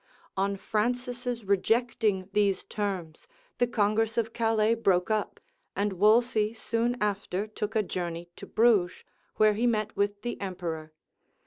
{1521.} 0.33 0.43
On 0.49 0.57
Francis's 0.97 1.45
rejecting 1.47 2.27
these 2.33 2.63
terms, 2.63 3.27
the 3.59 3.67
congress 3.67 4.17
of 4.17 4.33
Calais 4.33 4.73
broke 4.73 5.11
up; 5.11 5.39
and 5.75 5.93
Wolsey 5.93 6.55
soon 6.55 6.97
after 6.99 7.45
took 7.45 7.75
a 7.75 7.83
journey 7.83 8.27
to 8.35 8.47
Bruges, 8.47 9.03
where 9.35 9.53
he 9.53 9.67
met 9.67 9.95
with 9.95 10.23
the 10.23 10.41
emperor. 10.41 10.91